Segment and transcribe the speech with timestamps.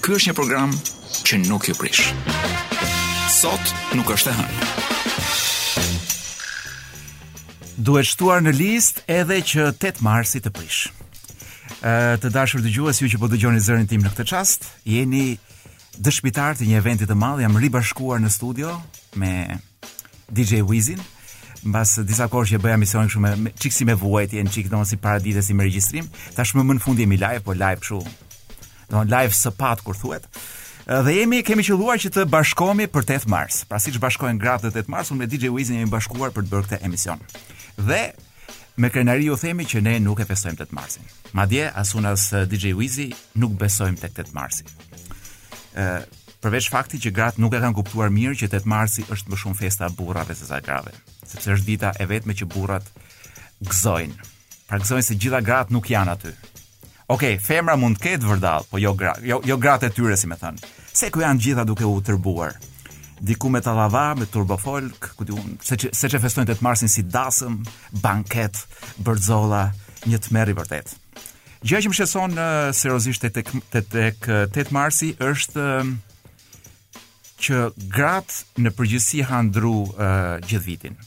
[0.00, 0.70] Ky është një program
[1.28, 2.06] që nuk ju prish.
[3.34, 4.68] Sot nuk është e hënë.
[7.88, 10.86] Duhet shtuar në list edhe që 8 Marsi të prish.
[11.84, 15.34] Ë të dashur dëgjues, ju që po dëgjoni zërin tim në këtë çast, jeni
[16.00, 17.44] dëshmitar të një eventi të madh.
[17.44, 18.78] Jam ribashkuar në studio
[19.20, 19.34] me
[20.32, 21.04] DJ Wizin.
[21.60, 25.44] Mbas disa kohë që bëja misionin kështu me çiksi me vuajtje, në çik domosi paradite
[25.44, 26.08] si me regjistrim.
[26.38, 28.00] Tashmë më në fund jemi live, po live kështu
[28.90, 30.26] domthon live pat kur thuhet.
[30.86, 33.60] Dhe jemi kemi qelluar që të bashkohemi për 8 Mars.
[33.68, 36.50] Pra siç bashkohen gratë dhe 8 Mars, unë me DJ Wizin jemi bashkuar për të
[36.52, 37.20] bërë këtë emision.
[37.78, 38.00] Dhe
[38.80, 41.06] me krenari ju themi që ne nuk e festojmë 8 Marsin.
[41.38, 44.66] Madje asun as eh, DJ Wizi nuk besojmë tek 8 Marsi.
[45.76, 49.30] Ë eh, përveç fakti që gratë nuk e kanë kuptuar mirë që 8 Marsi është
[49.34, 50.94] më shumë festa burrave se sa grave,
[51.28, 52.88] sepse është dita e vetme që burrat
[53.68, 54.30] gëzojnë.
[54.70, 56.32] Pra gëzojnë se gjitha gratë nuk janë aty,
[57.10, 60.28] Ok, femra mund të ketë vërdall, po jo gratë, jo jo gratë e tyre si
[60.30, 60.60] më thën.
[60.94, 62.52] Se ku janë gjitha duke u tërbuar.
[63.20, 66.66] Diku me tallava, me turbo folk, ku diun, se që, se çe festojnë të, të
[66.68, 67.56] marrin si dasëm,
[68.04, 68.60] banket,
[69.02, 69.64] bërzolla,
[70.06, 70.94] një tmerr i vërtet.
[71.66, 72.38] Gjë që më shqetëson
[72.78, 75.66] seriozisht tek tek tek tet marsi është
[77.42, 81.00] që gratë në përgjithësi han dru uh, gjithë vitin.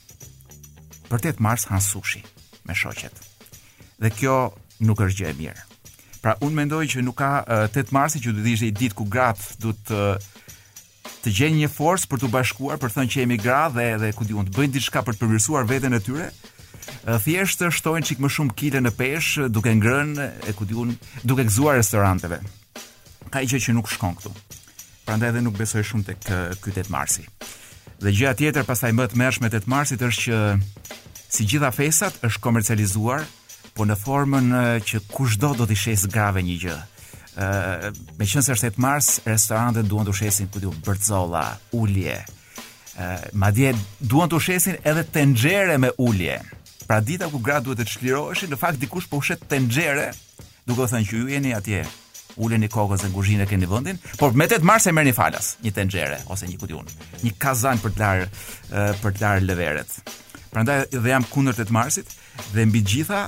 [1.07, 2.25] Për tet mars han sushi
[2.67, 3.15] me shoqet.
[4.03, 4.37] Dhe kjo
[4.83, 5.69] nuk është gjë e mirë.
[6.23, 7.29] Pra unë mendoj që nuk ka
[7.69, 10.01] 8 uh, Marsi që do të ishte ditë ku grat do të
[11.23, 14.09] të gjejnë një forcë për të bashkuar, për të thënë që jemi gra dhe edhe
[14.15, 16.25] ku diun të bëjnë diçka për të përmirësuar veten e tyre.
[16.31, 20.91] Uh, Thjesht shtojnë çik më shumë kile në peshë, duke ngrënë e ku diun,
[21.23, 22.41] duke gëzuar restoranteve.
[23.31, 24.33] Ka gjë që nuk shkon këtu.
[25.07, 26.27] Prandaj edhe nuk besoj shumë tek
[26.63, 27.23] ky 8 Marsi.
[28.03, 30.43] Dhe gjëja tjetër pastaj më të mëshme 8 Marsit është që
[31.33, 33.23] Si gjitha festat është komercializuar
[33.73, 34.51] po në formën
[34.85, 36.75] që kushdo do t'i shesë grave një gjë.
[37.33, 37.89] Ë,
[38.19, 41.45] me qenë se është 8 mars, restorantet duan të shesin ku diu bërcolla,
[41.79, 42.19] ulje.
[42.97, 43.71] Ma madje
[44.05, 46.37] duan të shesin edhe tenxhere me ulje.
[46.85, 50.11] Pra dita ku gratë duhet të çliroheshin, në fakt dikush po ushet tenxhere,
[50.67, 51.83] duke u thënë që ju jeni atje
[52.43, 55.73] uleni kokën dhe kuzhinës e keni vendin, por me 8 mars e merrni falas, një
[55.79, 56.87] tenxhere ose një kutiun,
[57.25, 59.95] një kazan për të larë për të larë leveret.
[60.53, 62.13] Prandaj dhe jam kundër 8 marsit,
[62.53, 63.27] Dhe mbi gjitha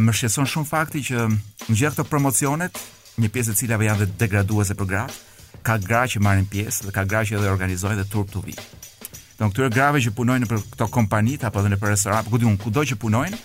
[0.00, 2.78] më shqetëson shumë fakti që në gjitha këto promocionet,
[3.20, 5.22] një pjesë e cilave janë dhe degraduese për gratë,
[5.66, 8.56] ka gra që marrin pjesë dhe ka gra që edhe organizojnë dhe turp të vi.
[9.36, 12.56] Don këto grave që punojnë për këto kompanit apo edhe në për restorant, ku diun
[12.60, 13.40] kudo që punojnë,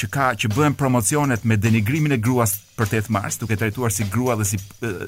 [0.00, 4.06] që ka që bëhen promocionet me denigrimin e gruas për 8 mars, duke trajtuar si
[4.12, 4.60] grua dhe si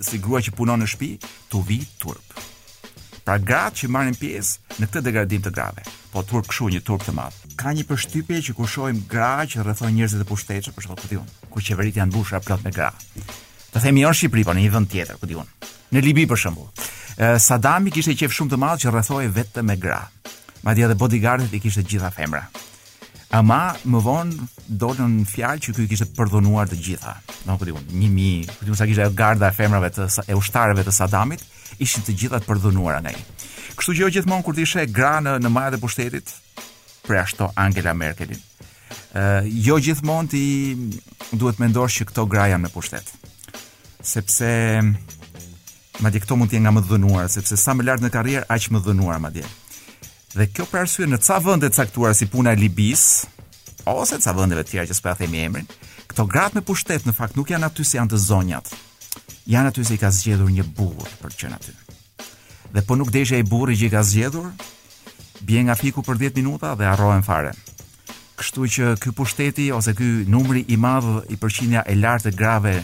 [0.09, 1.13] si grua që punon në shtëpi,
[1.53, 2.43] tu vi turp.
[3.23, 5.85] Pra gratë që marrin pjesë në këtë degradim të grave.
[6.11, 7.37] Po turp këshu një turp të madh.
[7.61, 11.11] Ka një përshtypje që kur shohim gra që rrethon njerëzit të pushtetshëm për shkak të
[11.13, 12.89] tyre, ku qeveritë janë mbushur plot me gra.
[13.73, 15.55] Të themi në Shqipëri, po në një vend tjetër, ku diun.
[15.95, 16.67] Në Libi për shembull.
[17.47, 20.03] Sadami kishte qejf shumë të madh që rrethohej vetëm me gra.
[20.67, 22.43] Madje edhe bodyguardët i kishte gjitha femra.
[23.33, 24.45] Ama më vonë
[24.77, 27.13] dolën fjalë që ky kishte përdhonuar të gjitha.
[27.49, 30.93] Do të thon, 1000, po të mosa kishte garda e femrave të e ushtarëve të
[30.93, 31.41] Sadamit,
[31.81, 33.23] ishin të gjitha të përdhonuara nga ai.
[33.79, 36.35] Kështu që jo gjithmonë kur ti shëh gra në në majat e pushtetit,
[37.09, 38.43] pra ashtu Angela Merkelin.
[39.17, 40.45] Ë uh, jo gjithmonë ti
[41.33, 43.09] duhet mendosh që këto gra janë në pushtet.
[44.13, 44.53] Sepse
[46.05, 48.69] madje këto mund të jenë nga më dhënuar, sepse sa më lart në karrierë, aq
[48.77, 49.45] më dhënuar madje.
[49.47, 49.62] Ë uh,
[50.33, 53.03] Dhe kjo për arsye në ca vende caktuara si puna e Libis
[53.89, 55.67] ose ca vendeve të tjera që s'po ja themi emrin,
[56.09, 58.71] këto gratë me pushtet në fakt nuk janë aty si janë të zonjat.
[59.53, 61.75] Janë aty se i ka zgjedhur një burr për të aty.
[62.73, 64.49] Dhe po nuk deshja i burrit që i ka zgjedhur,
[65.45, 67.53] bie nga fiku për 10 minuta dhe harrohen fare.
[68.41, 72.79] Kështu që ky pushteti ose ky numri i madh i përqindja e lartë grave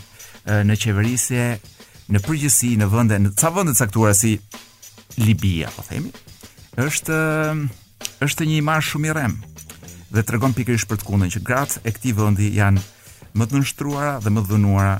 [0.69, 1.47] në qeverisje
[2.12, 4.37] në përgjithësi në vende në ca vende caktuara si
[5.25, 6.12] Libia, po themi,
[6.79, 7.19] është
[8.23, 9.33] është një imazh shumë i rrem
[10.15, 12.83] dhe tregon pikërisht për të kundën që gratë e këtij vendi janë
[13.39, 14.93] më të nënshtruara dhe më dhunuara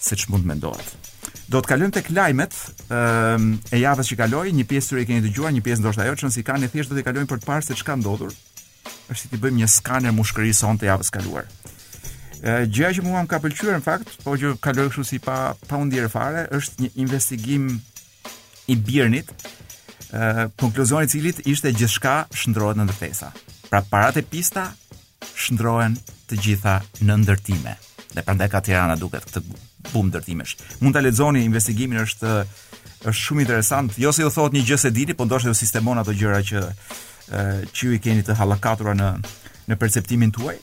[0.00, 0.90] se ç'mund mendohet.
[1.50, 2.54] Do të kalojmë tek lajmet
[2.92, 6.16] ehm, e javës që kaloi, një pjesë sur i keni dëgjuar, një pjesë ndoshta jo,
[6.20, 8.34] çon si kanë thjesht do të kalojmë për të parë se çka ndodhur.
[9.12, 11.48] Është ti bëjmë një skaner mushkëri son të javës kaluar.
[12.42, 15.38] E, gjëja që mua më ka pëlqyer në fakt, po që kaloj kështu si pa
[15.66, 17.70] pa u ndier fare, është një investigim
[18.70, 19.34] i Birnit,
[20.56, 23.30] konkluzion i cilit ishte gjithçka shndrohet në ndërtesa.
[23.70, 24.64] Pra parat e pista
[25.38, 25.94] shndrohen
[26.30, 27.76] të gjitha në ndërtime.
[28.10, 29.42] Dhe prandaj ka Tirana duket këtë
[29.92, 30.56] bum ndërtimesh.
[30.80, 32.32] Mund ta lexoni investigimin është
[33.00, 33.94] është shumë interesant.
[33.98, 36.64] Jo se ju thot një gjë se dini, po ndoshta ju sistemon ato gjëra që
[37.70, 39.08] që ju i keni të hallakatura në
[39.70, 40.56] në perceptimin tuaj.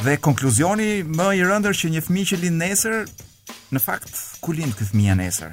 [0.00, 3.04] Dhe konkluzioni më i rëndër që një fëmijë që lind nesër,
[3.76, 5.52] në fakt ku lind ky fëmijë nesër?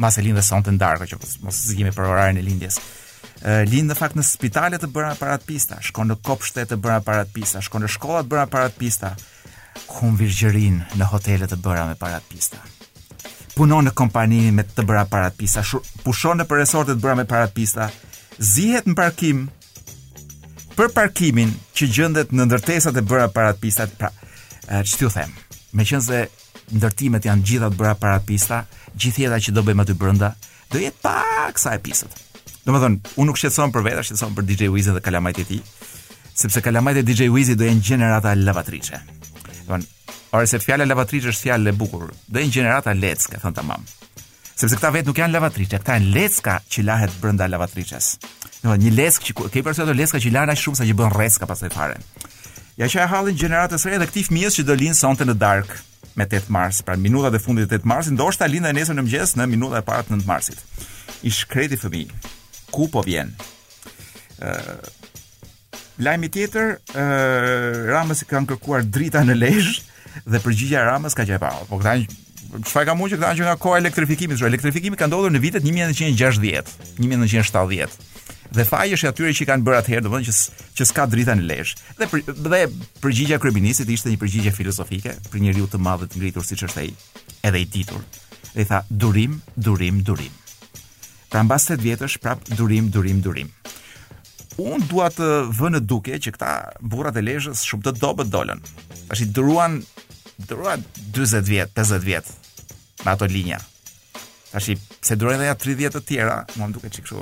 [0.00, 1.60] mase lindë të ndarë, që mos, mos
[1.96, 2.78] për orarin e lindjes.
[3.46, 7.00] Uh, lind në fakt në spitale të bëra aparat pista, shkon në kopshte të bëra
[7.02, 9.10] aparat pista, shkon në shkolla të bëra aparat pista.
[9.90, 12.62] Kum virgjerin në hotele të bëra me aparat pista.
[13.56, 15.62] Punon në kompani me të bëra aparat pista,
[16.04, 17.90] pushon në për resorte të bëra me aparat pista.
[18.38, 19.44] Zihet në parkim
[20.76, 23.86] për parkimin që gjendet në ndërtesat e bëra aparat pista.
[24.00, 24.10] Pra,
[24.82, 25.32] ç'tiu them?
[25.76, 26.24] Meqense
[26.74, 28.62] ndërtimet janë gjitha të bëra para pista,
[28.98, 30.32] gjithjeta që do bëjmë aty brenda,
[30.72, 31.20] do jetë pa
[31.54, 32.16] kësa e pisët
[32.66, 35.58] Do më unë nuk shqetson për vetë shqetson për DJ Wizzy dhe kalamajt e ti,
[36.34, 38.98] sepse kalamajt e DJ Wizzy do janë generata lavatrice.
[39.68, 43.78] Do më se fjale lavatrice është fjale bukur, do një generata lecë, ka thënë të
[44.56, 48.16] Sepse këta vetë nuk janë lavatrice, këta janë lecka që lahet brenda lavatrices.
[48.64, 51.14] Do një leckë që ke përse ato leckë që lahen aq shumë sa që bën
[51.14, 52.00] rreska pastaj fare.
[52.80, 55.76] Ja që e hallin gjeneratës së re dhe këtij fëmijës që do sonte në dark
[56.16, 59.34] me 8 mars, pra minutat e fundit të 8 marsit, ndoshta lindja nesër në mëngjes
[59.36, 60.60] në minutat e para të 9 marsit.
[61.22, 62.20] I shkreti fëmijë.
[62.72, 63.32] Ku po vjen?
[64.40, 64.94] Ëh uh,
[65.96, 69.78] Lajmi tjetër, ë uh, Ramës kanë kërkuar drita në Lezhë
[70.28, 71.54] dhe përgjigja e Ramës ka qenë pa.
[71.70, 71.94] Po këta
[72.68, 75.64] çfarë ka mundë që këta janë nga koha elektrifikimit, që elektrifikimi ka ndodhur në vitet
[75.64, 77.96] 1960, 1970
[78.54, 81.74] dhe fajesh atyre që kanë bërë atëherë, domethënë që që s'ka drita në lesh.
[81.98, 82.60] Dhe për, dhe
[83.02, 86.90] përgjigja kryeministit ishte një përgjigje filozofike për njeriu të madh të ngritur siç është ai,
[87.50, 88.02] edhe i ditur.
[88.52, 90.34] Dhe i tha durim, durim, durim.
[91.32, 93.50] Pra mbas 8 vjetësh prap durim, durim, durim.
[94.62, 96.50] Unë dua të vë në duke që këta
[96.80, 98.62] burrat e Lezhës shumë të dobët dolën.
[99.10, 99.80] Tash i duruan
[100.48, 100.84] duruan
[101.14, 102.32] 40 vjet, 50 vjet
[103.04, 103.58] me ato linja.
[104.52, 107.20] Tash i se edhe 30 të tjera, mua më duket çikshu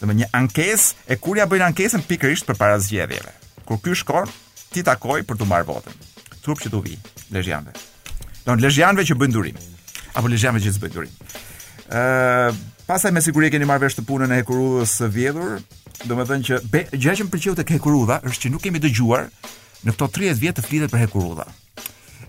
[0.00, 3.32] dhe me një ankes e kur ja bëjnë ankesën pikërisht për para zgjedhjeve
[3.66, 4.28] kur ky shkon,
[4.72, 5.96] ti takoj për të marrë votën
[6.44, 6.96] trup që të vi,
[7.34, 7.72] lezhjanve
[8.46, 9.60] do në lezhjanve që bëjnë durim
[10.14, 12.52] apo lezhjanve që të bëjnë durim uh,
[12.88, 15.56] pasaj me sigurje keni marrë vesh të punën e hekurudhës së vjedhur
[16.06, 16.60] do që
[16.94, 19.30] dhenë që më pëlqeu tek hekurudha është që nuk kemi dëgjuar
[19.86, 21.48] në këto 30 vjetë të flitet për hekurudha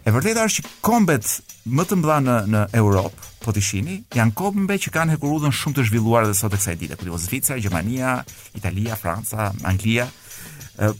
[0.08, 1.32] E vërteta është që kombet
[1.68, 5.76] më të mëdha në në Europë, po ti shihni, janë kombe që kanë hekurudhën shumë
[5.76, 8.14] të zhvilluar edhe sot e ditë, dite, ku do Gjermania,
[8.56, 10.06] Italia, Franca, Anglia.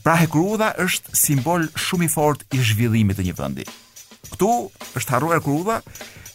[0.04, 3.64] Pra hekurudha është simbol shumë i fort i zhvillimit të një vendi.
[4.34, 4.50] Ktu
[5.00, 5.80] është harruar hekurudha,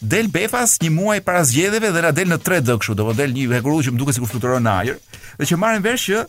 [0.02, 3.38] del Befas një muaj para zgjedhjeve dhe na del në 3D kështu, do të del
[3.38, 4.98] një hekurudh që më duket sikur fluturon në ajër
[5.38, 6.24] dhe që marrin vesh që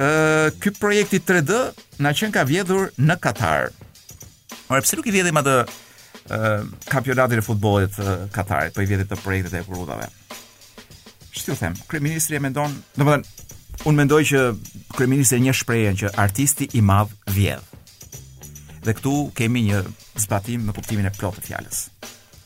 [0.00, 1.66] ë ky projekt i 3D
[2.00, 3.74] na qen ka vjedhur në Katar.
[4.68, 8.88] Ora pse nuk i vjedhim atë ë uh, kampionatin e futbollit uh, Katarit, po i
[8.88, 10.08] vjedhim të projektet e kurudhave.
[11.32, 11.76] Ç'të them?
[11.90, 14.40] Kryeministri e mendon, domethënë unë mendoj që
[14.98, 17.68] kryeministri e një shprehjen që artisti i madh vjedh.
[18.82, 19.82] Dhe këtu kemi një
[20.26, 21.84] zbatim në kuptimin e plotë të fjalës.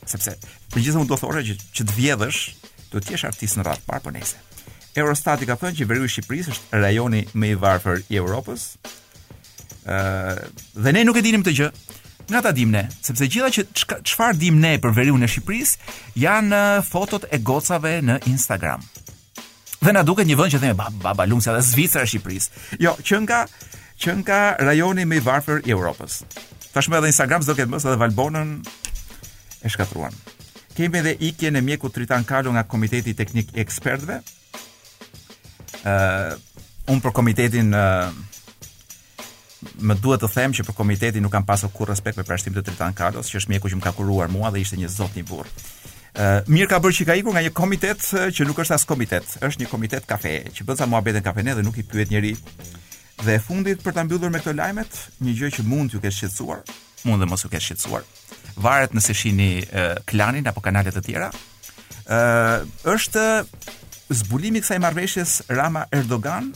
[0.07, 0.37] Sepse
[0.75, 2.43] megjithëse unë do thoshë që që të vjedhësh,
[2.93, 4.39] do të jesh artist në radhë parë po nejse.
[4.97, 8.63] Eurostati ka thënë që veri i Shqipërisë është rajoni më i varfër i Evropës,
[10.75, 11.69] dhe ne nuk e dinim të gjë.
[12.27, 16.61] Nga ta dim ne, sepse gjitha që çfar dim ne për veriun e Shqipërisë janë
[16.89, 18.83] fotot e gocave në Instagram.
[19.87, 22.65] Dhe na duket një vend që themi baba ba, ba, Lumsia dhe Zvicra e Shqipërisë.
[22.83, 23.45] Jo, që nga
[24.03, 26.19] që nga rajoni më i varfër i Evropës.
[26.75, 28.51] Tashmë edhe Instagram s'do ketë më edhe Valbonën
[29.65, 30.19] e shkatruan.
[30.77, 34.19] Kemi edhe ikje në mjeku Tritan Kalu nga Komiteti Teknik i Ekspertve.
[35.87, 36.35] Uh,
[36.93, 38.11] unë për komitetin uh,
[39.81, 42.65] më duhet të them që për komitetin nuk kam pasur kur respekt për prashtim të
[42.67, 45.25] Tritan Carlos, që është mjeku që më ka kuruar mua dhe ishte një zot një
[45.29, 45.47] burr.
[45.47, 48.01] uh, mirë ka bërë që ka ikur nga një komitet
[48.35, 51.63] që nuk është as komitet, është një komitet kafe, që bën sa muhabetën kafene dhe
[51.67, 52.37] nuk i pyet njerëj.
[53.25, 54.91] Dhe e fundit për ta mbyllur me këto lajmet,
[55.25, 56.59] një gjë që mund t'ju kesh shqetësuar,
[57.09, 58.03] mund dhe mos ju kesh shqetësuar.
[58.61, 61.31] Varet nëse shihni uh, klanin apo kanalet të tjera.
[62.05, 63.25] Ëh, uh, është
[64.21, 66.53] zbulimi kësaj marrëveshjes Rama Erdogan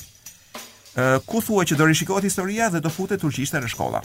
[1.27, 4.01] ku thua që do rishikohet historia dhe do futet turqishtë në shkolla.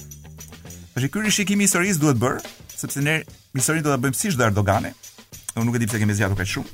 [0.96, 2.38] Është ky rishikimi i historisë duhet bër,
[2.72, 3.20] sepse ne
[3.58, 4.92] historinë do ta bëjmë siç dhe Erdogani.
[5.56, 6.74] Unë nuk e di pse kemi zgjatur kaq shumë.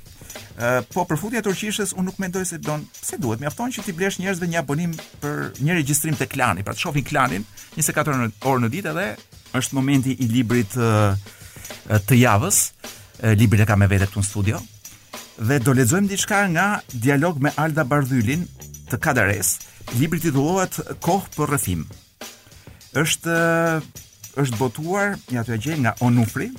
[0.61, 3.95] Ë po për futja turqishtes unë nuk mendoj se don, pse duhet mjafton që ti
[3.97, 8.63] blesh njerëzve një abonim për një regjistrim te klani, pra të shohin klanin 24 orë
[8.65, 9.07] në ditë edhe
[9.57, 12.61] është momenti i librit të javës.
[13.37, 14.61] Libri e ka me vete këtu në studio
[15.41, 16.65] dhe do lexojmë diçka nga
[17.01, 18.43] dialog me Alda Bardhylin
[18.89, 19.53] të Kadares,
[19.99, 21.81] Libri titullohet Kohë për rrëfim.
[23.01, 23.35] Është
[24.41, 26.49] është botuar, ja të gjej nga Onufri.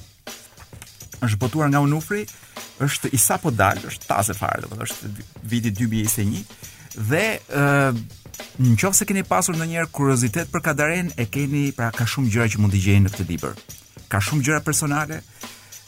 [1.24, 2.26] Është botuar nga Onufri,
[2.84, 6.68] është i sapo dal, është tazë fare, do të thotë është viti 2021
[7.08, 8.02] dhe ë uh,
[8.60, 12.46] Në se keni pasur në njerë kuriozitet për kadaren e keni pra ka shumë gjëra
[12.52, 13.60] që mund të gjeni në këtë diber
[14.12, 15.18] Ka shumë gjëra personale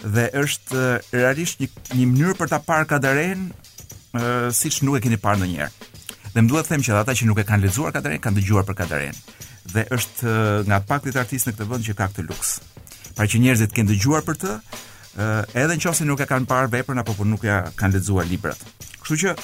[0.03, 5.03] dhe është realisht një, një mënyrë për ta parë kadaren e, si që nuk e
[5.07, 5.89] keni parë në njerë
[6.35, 8.65] Dhe më duhet të them që ata që nuk e kanë lexuar Kadaren kanë dëgjuar
[8.67, 9.19] për Kadaren.
[9.71, 12.51] Dhe është eh, nga paktit artist në këtë vend që ka këtë luks.
[13.15, 14.55] Pra që njerëzit kanë dëgjuar për të,
[15.15, 18.27] në eh, edhe nëse nuk e kanë parë veprën apo po nuk ja kanë lexuar
[18.27, 18.59] librat.
[19.05, 19.37] Kështu që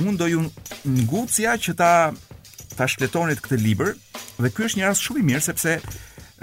[0.00, 0.46] unë do ju
[1.04, 1.92] ngucja që ta
[2.78, 3.92] ta shkletonit këtë libër
[4.40, 5.86] dhe ky është një rast shumë i mirë sepse ë uh,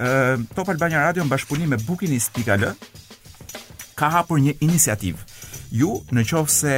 [0.06, 2.70] eh, Top Albania Radio në bashkëpunim me Bookinist.al
[3.98, 5.30] ka hapur një iniciativë.
[5.82, 6.28] Ju në
[6.60, 6.76] se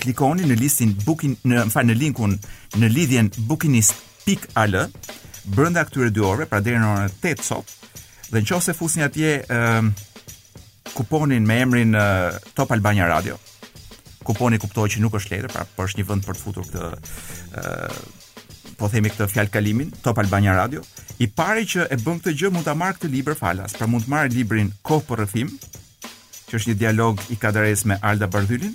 [0.00, 2.36] klikoni në listin booking në fal në linkun
[2.80, 4.78] në lidhjen bookingist.al
[5.44, 7.76] brenda këtyre 2 orëve, pra deri në orën 8 sot.
[8.30, 9.90] Dhe nëse fusni atje ë ehm,
[10.96, 13.36] kuponin me emrin uh, Top Albania Radio.
[14.24, 16.90] Kuponi kuptohet që nuk është letër, pra por është një vend për të futur këtë
[16.90, 18.00] ë uh,
[18.80, 20.82] po themi këtë fjalë kalimin Top Albania Radio.
[21.20, 24.06] I pari që e bën këtë gjë mund ta marrë këtë libër falas, pra mund
[24.06, 28.72] të marr librin Kohë për rëfim që është një dialog i kadares me Alda Bardhylin,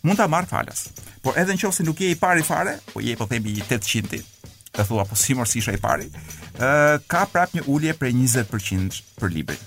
[0.00, 0.86] mund ta marr falas.
[1.24, 4.24] Por edhe nëse nuk je i pari fare, po je po themi 800 ditë.
[4.72, 6.08] Ka thua po si mos isha i pari.
[6.60, 6.70] ë
[7.08, 9.60] ka prap një ulje për 20% për librin.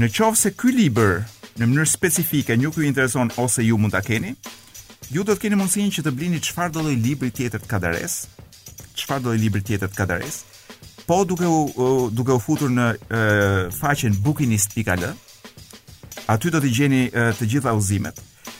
[0.00, 1.24] Në qoftë se ky libër
[1.56, 4.34] në mënyrë specifike ju ju intereson ose ju mund ta keni,
[5.10, 8.14] ju do të keni mundësinë që të blini çfarë do lloj libri tjetër të kadares,
[8.96, 10.36] çfarë do lloj libri tjetër të kadares.
[11.06, 13.20] Po duke u duke u futur në e,
[13.80, 15.04] faqen bookinist.al,
[16.32, 18.16] aty do të gjeni e, të gjitha udhëzimet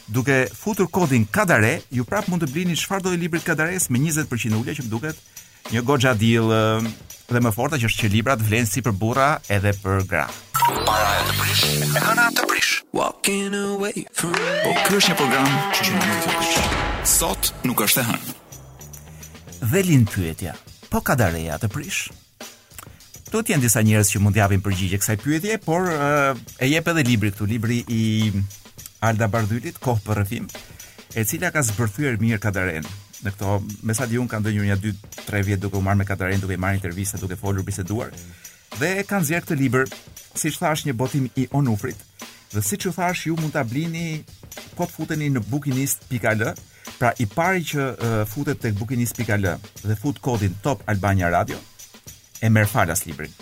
[0.09, 3.99] duke futur kodin kadare, ju prap mund të blini çfarë do të librit kadares me
[4.01, 6.51] 20% ulje që më duket një goxha deal
[7.27, 10.27] dhe më forta që është që librat vlen si për burra edhe për gra.
[10.87, 12.75] Para të prish, e hëna të prish.
[12.95, 14.31] Walking away from...
[14.63, 16.69] Po është një program që nuk të
[17.07, 18.31] Sot nuk është e hën.
[19.73, 20.55] Dhe linë pyetja,
[20.93, 22.07] po kadareja të prish?
[23.33, 26.93] Do të jenë disa njerëz që mund të japin përgjigje kësaj pyetjeje, por e jep
[26.93, 28.03] edhe libri këtu, libri i
[29.07, 30.47] Alda Bardhylit, kohë për rëfim,
[31.15, 32.87] e cila ka zbërthyer mirë Kadaren.
[33.25, 33.53] Në këto,
[33.87, 36.61] me sa di kanë dënjur një 2-3 vjetë duke u marrë me Kadaren, duke i
[36.61, 38.11] marrë intervista, duke folur, biseduar,
[38.81, 39.87] dhe kanë zjerë këtë liber,
[40.37, 42.03] si që thash një botim i onufrit,
[42.53, 44.07] dhe si që thash ju mund të ablini,
[44.77, 46.43] po të futeni në bukinist.al,
[46.97, 49.47] pra i pari që uh, futet të bukinist.al
[49.87, 51.61] dhe fut kodin Top Albania Radio,
[52.43, 53.35] e merë falas librin.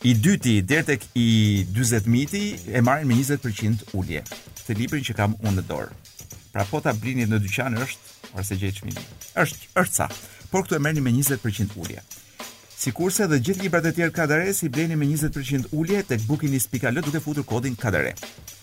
[0.00, 4.22] I dyti, dertek i 20 miti, e marrin me 20% ulje
[4.66, 5.90] të librin që kam unë në dorë.
[6.50, 8.72] Pra po ta blini në dyqan është ose gjej
[9.40, 10.06] Është është sa.
[10.50, 12.00] Por këtu e merrni me 20% ulje.
[12.80, 17.20] Sikurse edhe gjithë librat e tjerë Kadare si bleni me 20% ulje tek bookinis.al duke
[17.22, 18.14] futur kodin Kadare.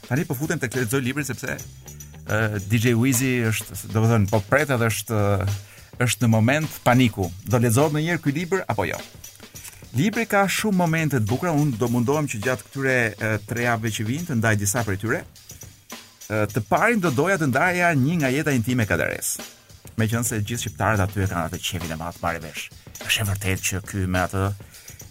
[0.07, 4.89] Tani po futem tek çdo libër sepse uh, DJ Wizy është, domethënë, po pret edhe
[4.91, 5.21] është
[6.03, 7.29] është në moment paniku.
[7.47, 8.99] Do lexohet njëherë ky libër apo jo?
[9.97, 12.97] Libri ka shumë momente të bukura, unë do mundohem që gjatë këtyre
[13.47, 15.21] 3 javëve që vijnë të ndaj disa prej tyre,
[16.29, 19.37] të parin do doja të ndaja një nga jeta intime kadares.
[19.97, 22.67] Me qënë se gjithë shqiptarët aty e kanë atë qevin e matë pare vesh.
[23.07, 24.43] është e vërtet që ky me atë,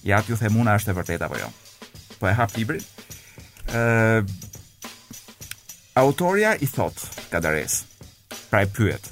[0.04, 1.48] ja the muna është e vërtet apo jo.
[2.18, 2.80] Po e hap libri.
[3.72, 4.24] Uh,
[5.94, 6.94] autoria i thot,
[7.30, 7.84] kadares,
[8.50, 9.08] pra e pyet.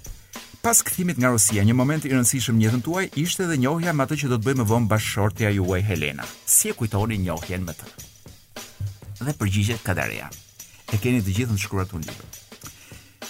[0.63, 4.17] Pas këthimit nga Rusia, një moment i rënsishëm njëtën tuaj, ishte dhe njohja me atë
[4.21, 6.25] që do të bëjmë vëmë bashkëshortja juaj Helena.
[6.47, 7.87] Si e kujtoni njohjen me të?
[9.27, 10.31] Dhe përgjigjet Kadareja
[10.93, 12.41] e keni të gjithë në shkruar të libër.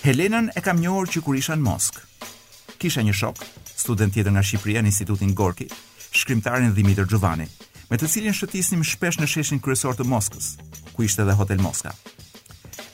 [0.05, 2.03] Helenën e kam njohur që kur isha në Moskë.
[2.83, 3.41] Kisha një shok,
[3.79, 5.69] student tjetër nga Shqipëria në Institutin Gorki,
[6.13, 7.47] shkrimtarin Dimitër Xhovani,
[7.91, 10.55] me të cilin shëtisnim shpesh në sheshin kryesor të Moskës,
[10.93, 11.95] ku ishte edhe Hotel Moska.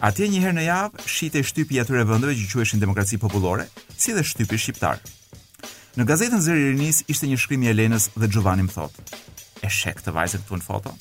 [0.01, 4.23] Atje një herë në javë shite shtypi atyre vendeve që quheshin demokraci popullore, si dhe
[4.25, 5.01] shtypi shqiptar.
[5.99, 9.05] Në gazetën Zëri Rinis ishte një shkrim i Elenës dhe Giovanni thotë:
[9.67, 10.95] "E shek të vajzën këtu në foto?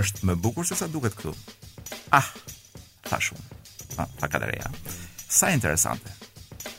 [0.00, 1.34] Është më bukur se sa duket këtu."
[2.14, 2.30] Ah,
[4.04, 4.68] pa kadereja.
[5.28, 6.10] Sa interesante.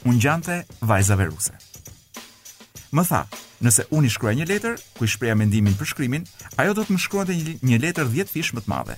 [0.06, 1.54] Unë gjante vajzave ruse.
[2.96, 3.22] Më tha,
[3.66, 6.28] nëse unë i shkruaj një letër, ku i shpreja mendimin për shkrymin,
[6.62, 7.36] ajo do të më shkruante
[7.68, 8.96] një letër 10 fish më të madhe.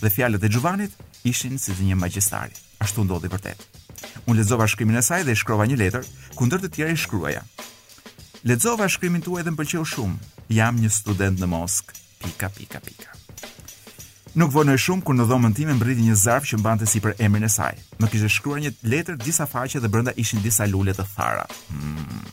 [0.00, 0.96] Dhe fjalët e Giovanit
[1.28, 2.56] ishin si të një magjestari.
[2.82, 3.60] Ashtu ndodhi vërtet.
[4.26, 6.08] Unë lexova shkrimin e saj dhe i shkrova një letër,
[6.38, 7.42] ku ndër të tjera i shkruaja.
[8.48, 10.18] Lexova shkrimin tuaj dhe më pëlqeu shumë.
[10.58, 12.00] Jam një student në Moskë.
[12.24, 13.21] Pika pika pika.
[14.32, 17.50] Nuk vonoj shumë kur në dhomën time mbriti një zarf që mbante sipër emrin e
[17.52, 17.72] saj.
[18.00, 21.44] Më kishte shkruar një letër disa faqe dhe brenda ishin disa lule të thara.
[21.68, 22.24] Hmm.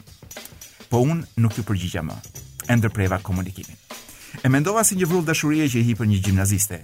[0.88, 2.16] Po un nuk ju përgjigja më.
[2.72, 3.76] E ndërpreva komunikimin.
[4.40, 6.80] E mendova si një vrull dashurie që i hipën një gimnaziste.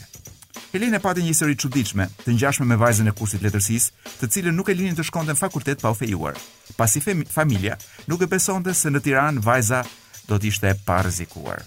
[0.75, 4.67] Helene pati një histori çuditshme, të ngjashme me vajzën e kursit letërsisë, të cilën nuk
[4.67, 6.35] e linin të shkonte në fakultet pa u fejuar.
[6.75, 7.79] Pasi fem familja
[8.11, 9.85] nuk e besonte se në Tiranë vajza
[10.27, 11.63] do të ishte e parrezikuar.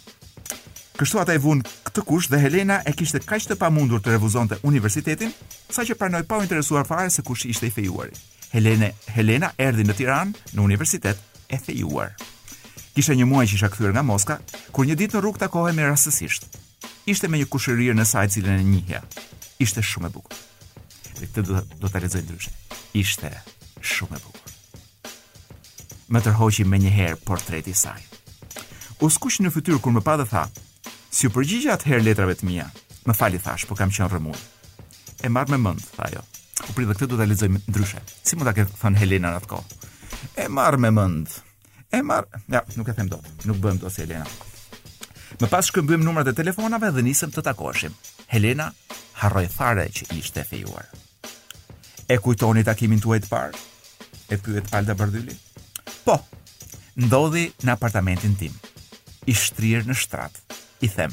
[0.98, 4.56] Kështu ata i vun këtë kush dhe Helena e kishte kaq të pamundur të refuzonte
[4.66, 5.30] universitetin,
[5.70, 8.10] saqë pranoi pa u interesuar fare se kush ishte i fejuari.
[8.50, 11.20] Helena, Helena erdhi në Tiranë në universitet
[11.54, 12.16] e fejuar.
[12.96, 14.40] Kishte një muaj që isha kthyer nga Moska,
[14.74, 16.48] kur një ditë në rrugë takohej me rastësisht.
[17.06, 19.04] Ishte me një kushërirë në saj cilën e njihja.
[19.62, 20.40] Ishte shumë e bukur.
[21.14, 22.50] Dhe këtë do, do të lexoj ndryshe.
[22.98, 23.30] Ishte
[23.86, 24.54] shumë e bukur.
[26.10, 28.02] Më tërhoqi më njëherë portreti i saj.
[28.98, 30.44] skuq në fytyrë kur më pa dhe tha,
[31.10, 32.66] Si u përgjigja atëherë letrave të mia?
[33.08, 34.40] Më fali thash, po kam qenë rrëmuar.
[35.24, 36.20] E marr me mend, tha jo.
[36.20, 38.00] U Po pritë këtë do ta më ndryshe.
[38.26, 39.62] Si më ta ke thënë Helena ko.
[40.36, 41.30] E marr me mend.
[41.92, 43.24] E marr, ja, nuk e them dot.
[43.46, 44.26] Nuk bëjmë do si Helena.
[45.40, 47.94] Më pas shkëmbyem numrat e telefonave dhe nisëm të takoheshim.
[48.28, 48.68] Helena
[49.22, 50.84] harroi thare që ishte fejuar.
[52.08, 53.64] E kujtoni takimin tuaj të parë?
[54.28, 55.36] E pyet Alda Bardyli.
[56.04, 56.18] Po.
[57.00, 58.52] Ndodhi në apartamentin tim.
[59.28, 60.47] I shtrirë në shtratë
[60.80, 61.12] i them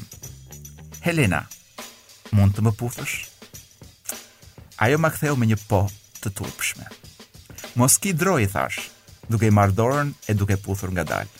[1.02, 1.44] Helena
[2.34, 3.14] mund të më puthësh?
[4.82, 5.84] Ajo më ktheu me një po
[6.20, 6.84] të turpshme.
[7.80, 8.88] Mos ki droj i thash,
[9.30, 11.30] duke i mardorën e duke puthur nga dal.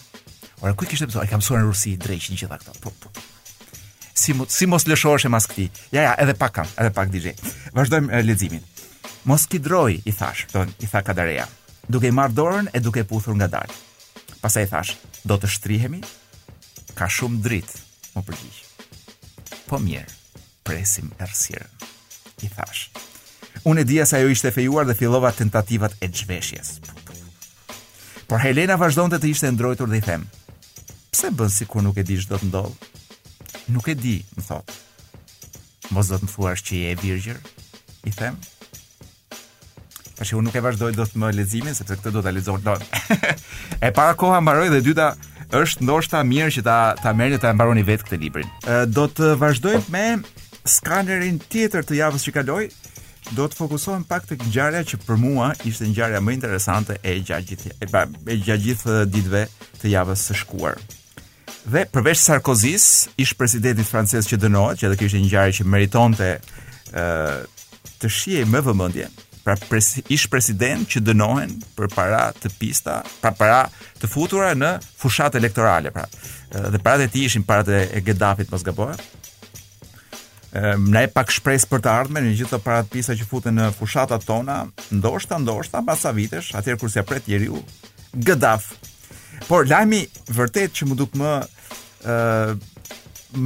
[0.62, 2.76] Ora, kuj kishtë të mësoj, e kam suar në rusi i drejsh një gjitha këta.
[2.80, 3.10] Po, po.
[4.16, 5.66] Si, si mos lëshosh e mas këti.
[5.92, 7.34] Ja, ja, edhe pak kam, edhe pak digje.
[7.76, 8.64] Vazdojmë e, ledzimin.
[9.28, 11.48] Mos ki droj i thash, të, i tha kadareja,
[11.92, 13.74] duke i mardorën e duke puthur nga dal.
[14.40, 14.94] Pasa i thash,
[15.28, 16.00] do të shtrihemi,
[16.96, 17.82] ka shumë dritë
[18.16, 19.66] më përgjigj.
[19.68, 20.08] Po mirë,
[20.66, 21.68] presim ersirën.
[22.44, 22.88] I thash.
[23.68, 26.76] Unë e dija se ajo ishte fejuar dhe fillova tentativat e zhveshjes.
[28.26, 30.26] Por Helena vazhdonte të ishte ndrojtur dhe i them:
[31.12, 32.74] "Pse bën sikur nuk e di ç'do të ndodh?"
[33.72, 34.72] "Nuk e di," më thotë.
[35.94, 37.38] "Mos do të më thuash që je virgjër?"
[38.06, 38.36] i them.
[40.16, 42.60] Pashë unë nuk e vazhdoj dot më leximin sepse këtë do ta lexoj.
[43.86, 45.08] e para koha mbaroi dhe dyta
[45.54, 48.50] është ndoshta mirë që ta ta merrni ta mbaroni vetë këtë librin.
[48.96, 50.06] Do të vazhdojmë me
[50.66, 52.66] skanerin tjetër të javës që kaloi.
[53.34, 57.86] Do të fokusohem pak tek ngjarja që për mua ishte ngjarja më interesante e gjatë
[58.62, 59.42] gjithë ditëve
[59.82, 60.78] të javës së shkuar.
[61.66, 62.84] Dhe përveç Sarkozis,
[63.18, 66.28] ish presidentit francez që dënohet, që edhe kishte një ngjarje që meritonte
[66.94, 67.06] ë
[67.96, 69.08] të shihej me vëmendje
[69.46, 73.60] pra pres, ish president që dënohen për para të pista, pra para
[74.02, 76.08] të futura në fushat elektorale, pra.
[76.56, 78.98] Dhe parat e tij ishin parat e Gaddafit pas gabuar.
[80.56, 83.60] Ëm na e pak shpresë për të ardhmen, në gjithë para parat pista që futen
[83.60, 84.64] në fushatat tona,
[84.98, 87.62] ndoshta, ndoshta pas sa vitesh, atëherë kur s'ia pret u,
[88.26, 88.72] Gaddaf.
[89.46, 91.36] Por lajmi vërtet që më duk më
[92.02, 92.16] ë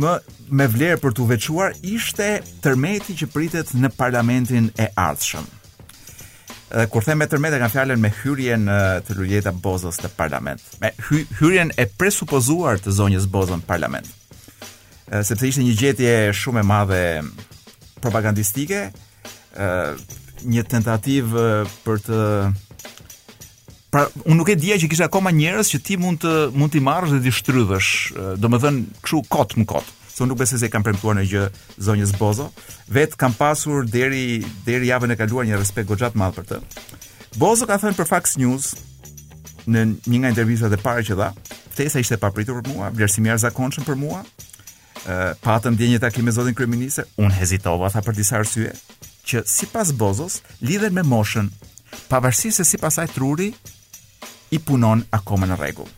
[0.01, 0.17] më
[0.55, 5.49] me vlerë për t'u veçuar ishte tërmeti që pritet në parlamentin e ardhshëm.
[6.73, 8.69] Dhe kur them me tërmet e kanë fjalën me hyrjen
[9.07, 10.63] të Luljeta bozës të parlament.
[10.83, 14.07] Me hy, hyrjen e presupozuar të zonjës bozën në parlament.
[15.27, 17.01] sepse ishte një gjetje shumë e madhe
[18.05, 18.85] propagandistike,
[20.55, 21.47] një tentativë
[21.87, 22.21] për të
[23.91, 26.33] Pra, unë nuk e dhja që kisha koma njërës që ti mund të,
[26.71, 27.89] t'i marrës dhe t'i shtrydhësh,
[28.39, 30.00] do më dhenë këshu kotë më kotë.
[30.21, 31.43] Thu nuk besoj se kam premtuar në gjë
[31.81, 32.51] zonjës Bozo.
[32.93, 36.59] Vet kam pasur deri deri javën e kaluar një respekt goxha të madh për të.
[37.41, 38.67] Bozo ka thënë për Fox News
[39.71, 41.31] në një nga intervistat e para që dha,
[41.73, 44.21] ftesa ishte papritur për mua, vlerësimi jashtëzakonshëm për mua.
[45.01, 48.75] ë uh, patëm dhënë një takim me zotin kryeminist, un hezitova tha për disa arsye
[49.25, 51.49] që sipas Bozos lidhen me moshën,
[52.13, 53.49] pavarësisht se sipas ai truri
[54.53, 55.89] i punon akoma në rregull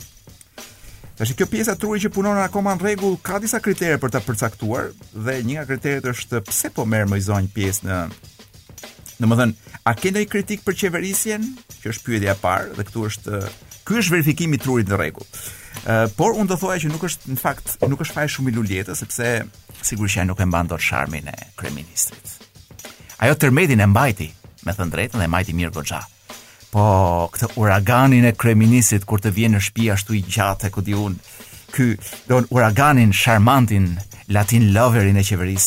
[1.28, 4.88] që kjo pjesa truri që punon akoma në rregull ka disa kritere për ta përcaktuar
[5.12, 7.98] dhe një nga kriteret është pse po merr më zonj pjesë në
[9.22, 9.52] Domethën,
[9.86, 11.44] a ke ndonjë kritik për qeverisjen?
[11.78, 13.42] Që është pyetja e parë dhe këtu është
[13.86, 15.28] ky është verifikimi i trurit në rregull.
[15.86, 18.56] Ëh, por unë do thoja që nuk është në fakt nuk është faj shumë i
[18.56, 19.28] luletës sepse
[19.86, 22.34] sigurisht ai nuk e mban dot sharmin e kryeministrit.
[23.22, 24.26] Ajo tërmetin e mbajti,
[24.66, 26.02] me thënë drejtën, dhe e mbajti mirë goxha.
[26.72, 30.94] Po, këtë uraganin e kreminisit kur të vjen në shtëpi ashtu i gjatë ku di
[30.96, 31.18] un.
[31.72, 31.90] Ky
[32.30, 33.90] don uraganin charmantin
[34.32, 35.66] Latin Loverin e qeveris.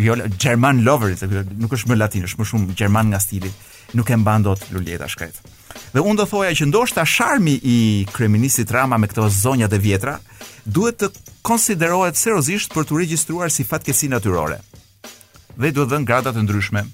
[0.00, 1.20] Jo German loverin,
[1.60, 3.50] nuk është më latin, është më shumë german nga stili.
[3.94, 5.36] Nuk e mban dot luleta shkret.
[5.92, 7.76] Dhe un do thoja që ndoshta sharmi i
[8.08, 10.16] kreminisit Rama me këto zonjat e vjetra
[10.64, 11.10] duhet të
[11.44, 14.62] konsiderohet seriozisht për të regjistruar si fatkesi natyrore.
[15.60, 16.86] Dhe duhet të dhënë grada të ndryshme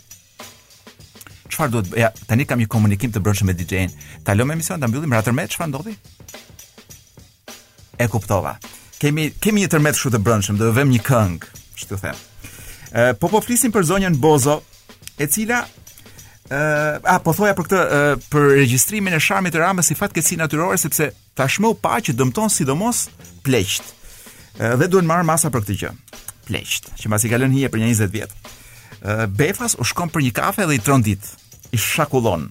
[1.61, 3.93] çfarë duhet ja tani kam një komunikim të brëndshëm me DJ-n.
[4.25, 5.95] Ta lëmë emisionin ta mbyllim rreth tërmet çfarë ndodhi?
[8.01, 8.55] E kuptova.
[9.01, 12.21] Kemi kemi një tërmet kështu të brëndshëm, do vëmë një këngë, ç'të them.
[12.93, 14.57] Ë po po flisim për zonjën Bozo,
[15.21, 15.63] e cila
[16.51, 16.61] ë
[17.15, 21.11] a po thoja për këtë për regjistrimin e sharmit të Ramës si fatkeqësi natyrore sepse
[21.39, 23.05] tashmë u pa që dëmton sidomos
[23.47, 23.93] pleqt.
[24.61, 25.93] Ë dhe duhen marr masa për këtë gjë.
[26.51, 28.33] Pleqt, që mbasi i lënë hije për 20 vjet.
[29.37, 31.37] Befas u shkon për një kafe dhe i tron ditë
[31.73, 32.47] i shakullon.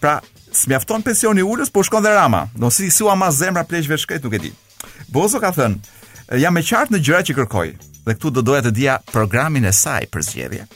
[0.00, 0.18] Pra,
[0.54, 2.46] s'mjafton pensioni ulës, po shkon dhe rama.
[2.54, 4.52] Do si si u ama zemra pleqve shkret, nuk e di.
[5.08, 5.94] Bozo ka thënë,
[6.42, 7.70] jam me qartë në gjëra që kërkoj,
[8.06, 10.66] dhe këtu do doja të dija programin e saj për zgjedhje.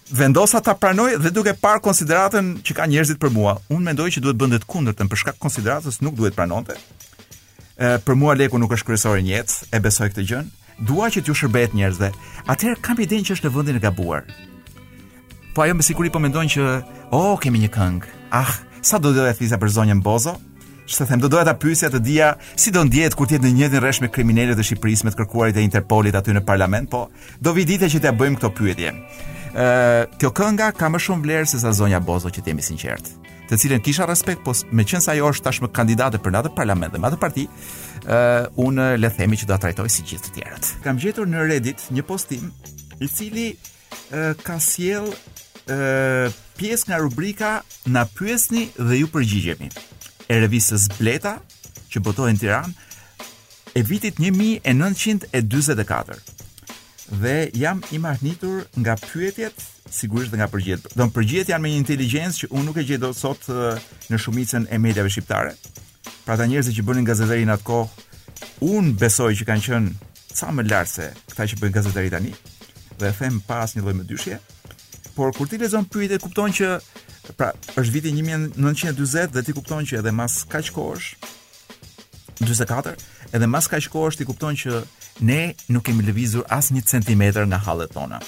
[0.08, 4.22] vendosa ta pranoj dhe duke parë konsideratën që ka njerëzit për mua, unë mendoj që
[4.24, 6.78] duhet bëndet kundërtën për shkak konsideratës nuk duhet pranonte.
[7.78, 10.46] Ë për mua leku nuk është kryesor i e besoj këtë gjën.
[10.78, 12.12] Dua që t'ju shërbehet njerëzve.
[12.48, 14.24] Atëherë kam idenë që është në vendin e gabuar
[15.58, 16.64] po ajo me siguri po mendojnë që,
[17.10, 18.10] oh, kemi një këngë.
[18.38, 20.36] Ah, sa do doja thisa për zonjën Bozo?
[20.86, 23.50] Ç'të them, do doja ta pyesja të dia si do ndihet kur të jetë në
[23.56, 26.86] një ditë rresh me kriminalët e Shqipërisë me të kërkuarit e Interpolit aty në parlament,
[26.92, 27.08] po
[27.42, 28.92] do vi ditë që ta bëjmë këtë pyetje.
[28.92, 33.10] Ë, uh, kjo kënga ka më shumë vlerë se sa zonja Bozo që themi sinqert
[33.48, 36.92] të cilën kisha respekt, po me qënë sa jo është tashmë kandidatë për natë parlament
[36.94, 37.46] dhe më atë parti,
[38.04, 40.68] uh, unë le themi që do ta trajtoj si gjithë të tjerët.
[40.84, 42.50] Kam gjetur në Reddit një postim
[43.00, 45.08] i cili uh, ka siel
[45.68, 47.50] ë pjesë nga rubrika
[47.92, 49.68] na pyesni dhe ju përgjigjemi.
[50.28, 51.34] E revistës Bleta
[51.92, 52.74] që botohet në Tiranë
[53.76, 56.16] e vitit 1944.
[57.22, 59.56] Dhe jam i mahnitur nga pyetjet,
[59.90, 60.84] sigurisht dhe nga përgjigjet.
[60.96, 63.42] Do të përgjigjet janë me një inteligjencë që unë nuk e gjej dot sot
[64.08, 65.52] në shumicën e mediave shqiptare.
[66.26, 67.90] Pra ta njerëzit që bënin gazetarin atë kohë,
[68.66, 69.88] unë besoj që kanë qenë
[70.38, 72.32] ca më lart se kta që bëjnë gazetari tani.
[72.98, 74.36] Dhe them pas një lloj më dyshje,
[75.18, 76.66] por kur ti lexon pyetje kupton që
[77.38, 77.48] pra
[77.80, 81.08] është viti 1940 dhe ti kupton që edhe mas kaq kohësh
[82.38, 82.92] 44
[83.38, 84.76] edhe mas kaq kohësh ti kupton që
[85.30, 85.40] ne
[85.74, 88.20] nuk kemi lëvizur as 1 cm nga hallet tona.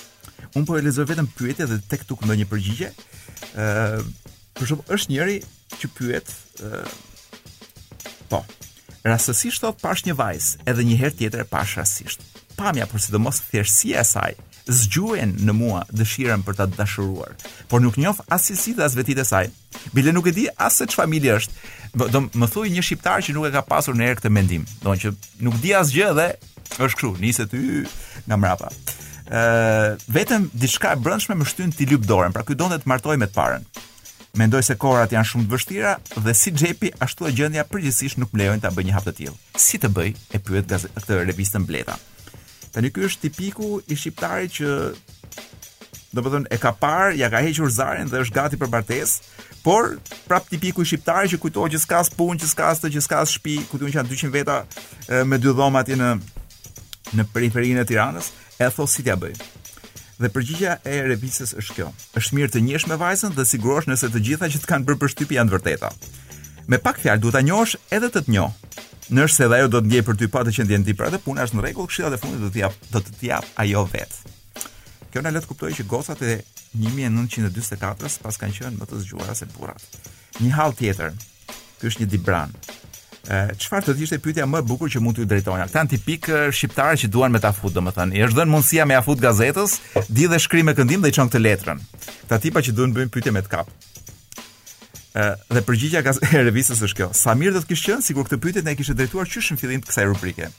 [0.59, 2.91] Un po e lexoj vetëm pyetjet dhe tek tu ndonjë përgjigje.
[3.55, 4.03] ë
[4.59, 5.37] Për shumë është njëri
[5.81, 6.27] që pyet
[6.67, 6.81] ë
[8.35, 8.43] po.
[9.07, 12.21] Rastësisht thot pash një vajzë, edhe një herë tjetër pash rastësisht.
[12.59, 14.33] Pamja, por sidomos thjeshtësia e saj
[14.71, 17.33] zgjuen në mua dëshirën për ta dashuruar,
[17.69, 19.49] por nuk njoh asnjësi dhe as vetit e saj.
[19.95, 21.59] Bile nuk e di as se çfarë familje është.
[22.15, 24.65] Do më thuj një shqiptar që nuk e ka pasur në erë këtë mendim.
[24.85, 25.13] Do që
[25.47, 26.27] nuk di asgjë dhe
[26.79, 27.63] është kështu, nisi ty
[28.27, 28.71] nga mrapa.
[29.31, 32.91] Ë uh, vetëm diçka e brendshme më shtyn ti lyp dorën, pra ky donte të
[32.91, 33.67] martoj me të parën.
[34.39, 35.93] Mendoj se korat janë shumë të vështira
[36.27, 39.35] dhe si xhepi ashtu e gjendja përgjithsisht nuk lejojnë ta bëj një hap të tillë.
[39.59, 40.11] Si të bëj?
[40.39, 41.99] E pyet gazet këtë revistën Bleta.
[42.71, 44.75] Tani ky është tipiku i shqiptarit që
[46.15, 49.31] do të thonë e ka parë, ja ka hequr zarin dhe është gati për bartesë,
[49.65, 49.97] por
[50.29, 53.57] prap tipiku i shqiptarit që kujtohet që s'ka punë, që s'ka asë, që s'ka shtëpi,
[53.71, 56.13] ku duan janë 200 veta e, me dy dhomë aty në
[57.19, 58.29] në periferinë e Tiranës,
[58.63, 59.33] e thos si t'ja bëj.
[60.23, 61.89] Dhe përgjigja e revistës është kjo.
[62.21, 65.01] Është mirë të njësh me vajzën dhe sigurohesh nëse të gjitha që të kanë bërë
[65.03, 65.91] përshtypje janë të vërteta.
[66.71, 68.71] Me pak fjalë duhet ta njohësh edhe të të njohë.
[69.11, 71.57] Nëse edhe ajo do të ndjej për ty pa të qendien ti prandaj puna është
[71.59, 74.19] në rregull, kështja e fundit do të jap, do të jap ajo vet.
[75.11, 76.37] Kjo na le të kuptojë që gocat e
[76.79, 79.99] 1944s pas kanë qenë më të zgjuara se burrat.
[80.45, 81.17] Një hall tjetër.
[81.81, 82.55] Ky është një dibran.
[83.27, 85.67] Ëh, çfarë do të ishte pyetja më e bukur që mund t'ju drejtoja?
[85.75, 89.19] Kan tipik shqiptarë që duan me ta fut, domethënë, i është dhënë mundësia me afut
[89.21, 91.83] gazetës, di dhe shkrim me këndim dhe i çon këtë letrën.
[92.11, 93.73] Këta tipa që duan bëjnë pyetje me të kap
[95.55, 97.09] dhe përgjigja ka e revistës është kjo.
[97.17, 99.83] Sa mirë do të kishte qenë sikur këtë pyetje ne kishte drejtuar qysh në fillim
[99.83, 100.51] të kësaj rubrike.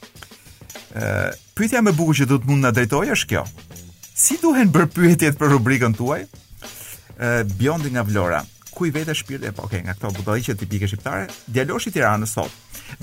[0.95, 1.03] Ë,
[1.55, 3.45] pyetja më e bukur që do të mund na drejtoj është kjo.
[4.23, 6.25] Si duhen bër pyetjet për rubrikën tuaj?
[7.17, 8.41] Ë, Biondi nga Vlora.
[8.71, 9.51] Ku i vete shpirti?
[9.55, 12.51] Po, okay, nga këto budalliqe tipike shqiptare, djaloshi i Tiranës sot.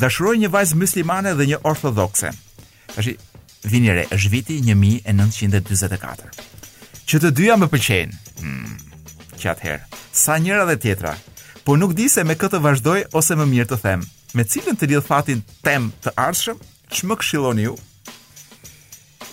[0.01, 2.31] Dashuroi një vajzë muslimane dhe një ortodokse.
[2.95, 3.17] Tashi,
[3.69, 6.45] vini re, është viti 1944.
[7.09, 8.23] Që të dyja më pëlqejnë.
[8.41, 8.79] Hmm,
[9.41, 9.77] që
[10.19, 11.13] sa njëra dhe tjetra,
[11.69, 14.01] por nuk di se me këtë vazhdoj ose më mirë të them.
[14.33, 16.57] Me cilën të lidh fatin tem të ardhshëm,
[16.97, 17.75] ç'më këshilloni ju?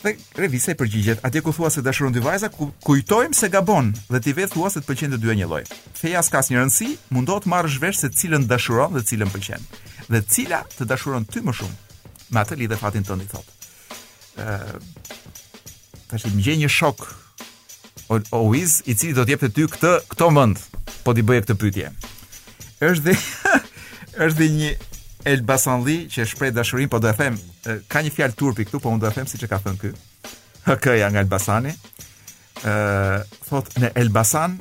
[0.04, 3.94] Dhe revisa e përgjigjet, atje ku thua se dashuron dy vajza, ku, kujtojmë se gabon
[4.12, 5.62] dhe ti vetë thua se të pëlqen të dyja një lloj.
[5.96, 9.64] Theja s'kas një rëndësi, mundohet të marrësh vesh se cilën dashuron dhe cilën pëlqen.
[10.12, 12.00] Dhe cila të dashuron ty më shumë?
[12.36, 13.52] Me atë lidhë fatin tënd i thotë.
[14.44, 14.82] ë uh,
[16.12, 17.06] Tash më gjej një shok
[18.12, 18.20] o,
[18.60, 20.60] i cili do të jepte ty këtë këto mend
[21.08, 21.94] po ti bëje këtë pyetje
[22.84, 23.16] është dhe
[24.26, 24.74] është dhe një
[25.26, 27.38] Elbasanli që shpreh dashurinë, po do e them,
[27.90, 29.92] ka një fjalë turpi këtu, po unë do e them siç e ka thënë ky.
[30.68, 31.72] HK-ja nga Elbasani.
[32.66, 34.54] ë uh, thotë në Elbasan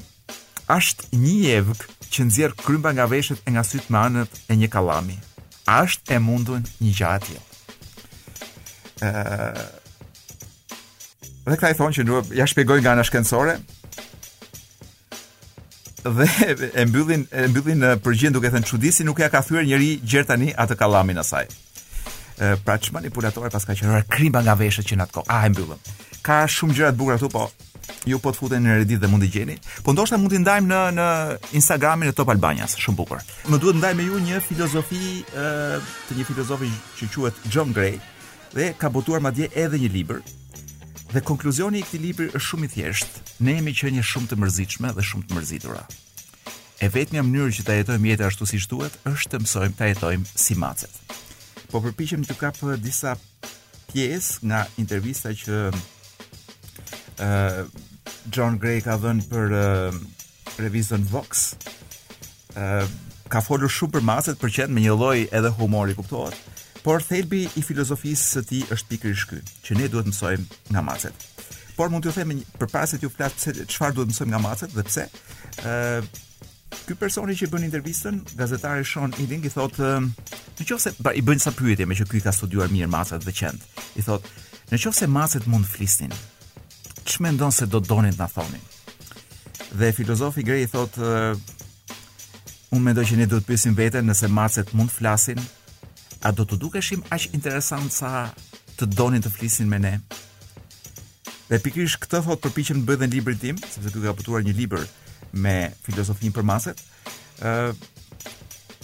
[0.72, 4.68] është një evg që nxjerr krymba nga veshët e nga sytë me anët e një
[4.72, 5.14] kallami.
[5.70, 7.38] A është e mundur një gjatë?
[9.04, 9.64] ë uh,
[11.44, 13.58] Dhe këta i thonë që nërë, ja shpegojnë nga në shkendësore,
[16.04, 19.94] dhe e mbyllin e mbyllin në përgjend duke thënë çuditsi nuk ja ka thyer njëri
[20.04, 21.46] gjer tani atë kallamin asaj.
[22.40, 25.30] Ë pra që manipulatore pas ka qenë krimba nga veshët që në atë kohë.
[25.32, 25.80] Ah, e mbyllëm.
[26.26, 27.44] Ka shumë gjëra të bukura këtu, po
[28.10, 29.56] ju po të futen në Reddit dhe mund të gjeni.
[29.84, 31.08] Po ndoshta mund të ndajmë në në
[31.60, 33.22] Instagramin e Top Albanias, shumë bukur.
[33.48, 35.00] Më duhet ndaj me ju një filozofi
[35.32, 36.68] ë të një filozofi
[37.00, 37.96] që quhet John Gray
[38.56, 40.20] dhe ka botuar madje edhe një libër
[41.14, 43.20] Dhe konkluzioni i këtij libri është shumë i thjeshtë.
[43.46, 45.84] Ne jemi qenie shumë të mërzitshme dhe shumë të mërzitura.
[46.82, 50.24] E vetmja mënyrë që ta jetojmë jetën ashtu siç duhet është të mësojmë ta jetojmë
[50.42, 50.96] si macet.
[51.70, 53.12] Po përpiqem të kap uh, disa
[53.92, 55.60] pjesë nga intervista që
[57.22, 57.60] ë uh,
[58.34, 59.54] John Gray ka dhënë për
[59.94, 61.46] uh, Vox.
[62.56, 62.90] ë uh,
[63.30, 66.34] ka folur shumë për macet, për qenë me një lloj edhe humori, kuptohet?
[66.34, 66.53] ë uh,
[66.84, 71.24] Por thelbi i filozofisë së tij është pikërisht ky, që ne duhet mësojmë nga macet.
[71.78, 74.84] Por mund t'ju them përpara se t'ju flas se çfarë duhet mësojmë nga macet dhe
[74.90, 75.06] pse.
[75.64, 76.20] ë uh,
[76.84, 81.52] Ky personi që bën intervistën, gazetari Sean Eding i thotë, uh, pra, i bën sa
[81.56, 83.64] pyetje me që ky ka studiuar mirë macet dhe qend.
[83.96, 84.28] I thotë,
[84.72, 86.12] nëse macet mund flisnin,
[87.08, 88.60] ç'mendon se do donin na thonin?
[89.72, 91.38] Dhe filozofi grej i thotë, uh,
[92.76, 95.40] unë mendoj që ne duhet pyesim veten nëse macet mund flasin
[96.24, 98.30] a do të dukeshim aq interesant sa
[98.78, 99.94] të donin të flisin me ne?
[101.50, 104.54] Dhe pikërisht këtë thot përpiqem të bëj dhe librin tim, sepse këtë ka butuar një
[104.56, 104.86] libër
[105.44, 105.54] me
[105.86, 106.80] filosofin për macet.
[107.40, 107.74] ë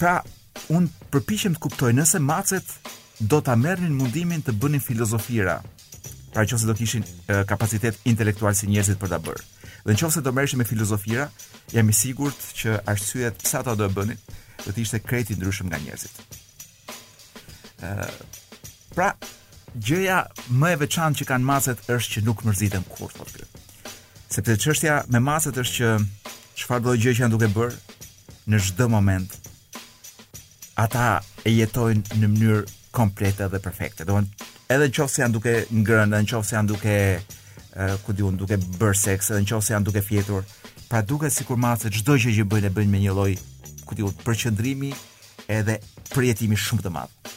[0.01, 0.23] Pra,
[0.73, 2.69] un përpiqem të kuptoj nëse macet
[3.21, 5.59] do ta merrnin mundimin të bënin filozofira.
[6.33, 9.45] Pra nëse do kishin e, kapacitet intelektual si njerëzit për ta bërë.
[9.85, 11.29] Dhe nëse do merreshin me filozofira,
[11.75, 14.19] jam i sigurt që arsyet Sa ata do e bënin
[14.65, 16.39] do të ishte kreti ndryshëm nga njerëzit
[18.95, 19.13] pra,
[19.81, 20.23] gjëja
[20.61, 23.63] më e veçanë që kanë maset është që nuk mërziten kur, thotë kërë.
[24.31, 25.95] Sepse qështja me maset është që
[26.61, 29.33] qëfar dojë gjë që janë duke bërë në çdo moment,
[30.81, 32.63] ata e jetojnë në mënyrë
[32.95, 34.07] komplete dhe perfekte.
[34.09, 36.97] Do edhe në qofë se janë duke ngrënë nëse në qofë se janë duke,
[38.05, 40.45] ku diun, duke bërë seks, edhe në qofë se janë duke fjetur,
[40.91, 41.59] pra duke si kur
[41.95, 43.37] çdo gjë që bëjnë e bëjnë me një loj,
[43.87, 44.93] ku diun, përqëndrimi
[45.51, 45.79] edhe
[46.15, 47.35] përjetimi shumë të madh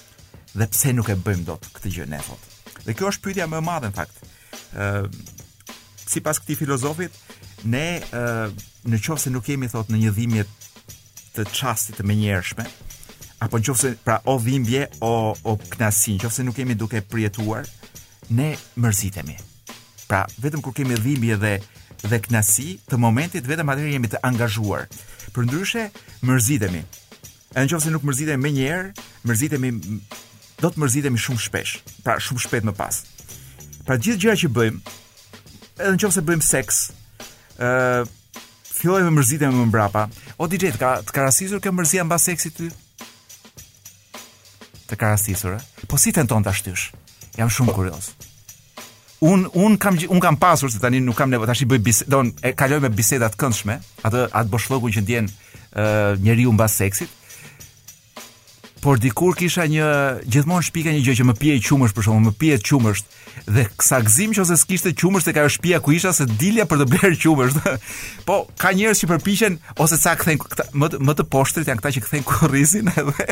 [0.56, 2.52] dhe pse nuk e bëjmë dot këtë gjë ne thotë.
[2.86, 4.18] Dhe kjo është pyetja më e madhe në fakt.
[4.74, 5.08] ë uh,
[6.14, 7.14] sipas këtij filozofit
[7.70, 8.50] ne uh,
[8.90, 10.46] në qoftë se nuk kemi, thotë në një dhimbje
[11.38, 12.66] të çastit të menjëhershme
[13.42, 16.76] apo në qoftë se pra o dhimbje o o knasi, në qoftë se nuk kemi
[16.78, 17.66] duke përjetuar
[18.30, 19.38] ne mërzitemi.
[20.10, 21.54] Pra vetëm kur kemi dhimbje dhe
[22.10, 24.88] dhe knasi të momentit vetëm atëherë jemi të angazhuar.
[25.34, 25.88] Përndryshe
[26.28, 26.82] mërzitemi.
[27.56, 28.90] Nëse nuk mërzitemi më njëherë,
[29.24, 29.70] mërzitemi
[30.64, 31.74] do të mërzitemi shumë shpesh,
[32.06, 33.02] pra shumë shpejt më pas.
[33.84, 34.94] Pra gjithë gjëra që bëjmë,
[35.84, 36.78] edhe nëse bëjmë seks,
[37.58, 38.12] ë uh,
[38.78, 40.06] fillojmë mërzitje më mbrapa.
[40.40, 41.30] O DJ, të ka të ka
[41.68, 42.70] kë mërzia mbas seksit ty?
[44.88, 46.88] Të ka rastisur, Po si tenton ta shtysh?
[47.38, 48.12] Jam shumë kurioz.
[49.24, 52.10] Un un kam un kam pasur se tani nuk kam nevojë tash i bëj bisedë,
[52.12, 56.78] do e kaloj me bisedat këndshme, atë atë boshllokun që ndjen ë uh, njeriu mbas
[56.80, 57.10] seksit
[58.84, 59.86] por dikur kisha një
[60.28, 63.14] gjithmonë shpika një gjë që më pije qumësht për shkak më pije qumësht
[63.56, 66.82] dhe sa gzim që ose s'kishte qumësht tek ajo shtëpia ku isha se dilja për
[66.82, 67.70] të bler qumësht.
[68.28, 71.80] po ka njerëz që përpiqen ose sa kthejnë këta më të, më të poshtrit janë
[71.80, 73.26] këta që kthejnë kurrizin edhe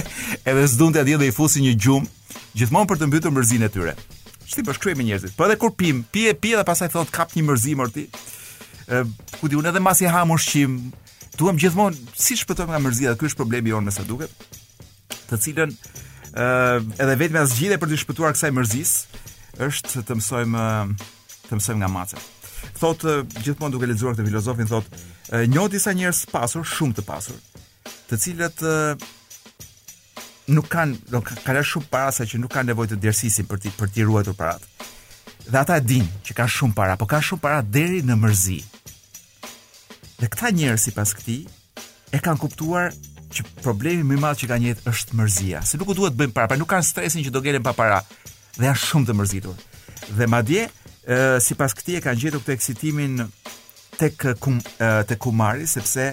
[0.54, 2.08] edhe s'dunte atje dhe i fusi një gjum
[2.56, 3.96] gjithmonë për të mbytur mërzinë e tyre.
[4.48, 5.36] Çti po me njerëzit.
[5.36, 8.08] Po edhe kur pim, pije pije dhe pastaj thotë kap një mërzim or ti.
[8.88, 9.04] ë
[9.40, 10.80] ku diun edhe masi ha mushim.
[11.40, 14.32] Duam gjithmonë si shpëtojmë nga mërzia, ky është problemi jonë me sa duket
[15.32, 18.92] të cilën ë uh, edhe vetëm asgjide për të shpëtuar kësaj mërzis
[19.66, 20.66] është të mësojmë
[21.48, 22.20] të mësojmë nga maca.
[22.80, 25.02] Thotë uh, gjithmonë duke lexuar këtë filozofin thotë
[25.48, 27.38] uh, disa njerëz të pasur, shumë të pasur,
[28.10, 29.06] të cilët uh,
[30.56, 33.74] nuk kanë nuk kanë shumë para sa që nuk kanë nevojë të dërsisin për ti,
[33.80, 34.68] për të ruajtur parat.
[35.52, 38.60] Dhe ata e dinë që kanë shumë para, por kanë shumë para deri në mërzi.
[40.22, 41.44] Dhe këta njerëz sipas këtij
[42.16, 42.92] e kanë kuptuar
[43.36, 45.62] që problemi më i madh që kanë jetë është mërzia.
[45.66, 48.02] Se nuk u duhet bëjmë para, pra nuk kanë stresin që do gjelen pa para.
[48.58, 49.62] Dhe janë shumë të mërzitur.
[50.20, 50.66] Dhe madje,
[51.46, 53.22] sipas këtij e kanë gjetur këtë eksitimin
[54.02, 56.08] tek kum, e, tek kumari sepse